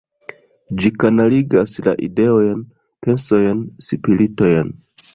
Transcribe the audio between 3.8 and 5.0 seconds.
spiritojn.